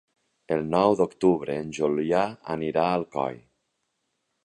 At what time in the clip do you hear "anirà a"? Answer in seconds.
2.57-2.99